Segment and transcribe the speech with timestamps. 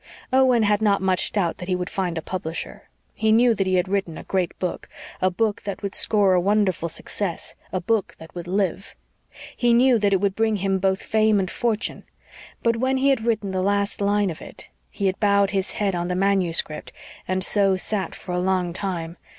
[0.33, 2.89] Owen had not much doubt that he would find a publisher.
[3.13, 4.89] He knew that he had written a great book
[5.21, 8.95] a book that would score a wonderful success a book that would LIVE.
[9.55, 12.03] He knew that it would bring him both fame and fortune;
[12.63, 15.93] but when he had written the last line of it he had bowed his head
[15.93, 16.91] on the manuscript
[17.27, 19.17] and so sat for a long time.